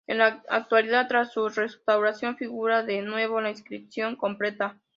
En 0.07 0.17
la 0.17 0.43
actualidad, 0.49 1.07
tras 1.07 1.31
su 1.31 1.47
restauración 1.49 2.35
figura 2.35 2.81
de 2.81 3.03
nuevo 3.03 3.39
la 3.39 3.51
inscripción 3.51 4.15
completa. 4.15 4.79